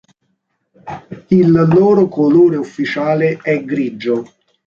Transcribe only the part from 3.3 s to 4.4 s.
è grigio.